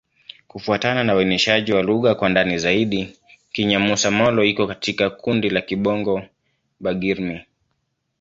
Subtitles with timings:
[0.47, 3.17] Kufuatana na uainishaji wa lugha kwa ndani zaidi,
[3.51, 7.41] Kinyamusa-Molo iko katika kundi la Kibongo-Bagirmi.